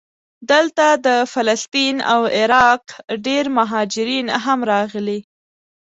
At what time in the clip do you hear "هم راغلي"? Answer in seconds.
4.45-5.19